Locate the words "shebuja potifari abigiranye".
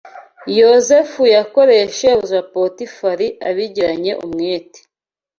1.97-4.11